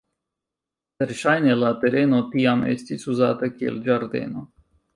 Verŝajne 1.03 1.57
la 1.65 1.69
tereno 1.85 2.23
tiam 2.33 2.65
estis 2.73 3.07
uzata 3.15 3.51
kiel 3.61 3.81
ĝardeno. 3.89 4.47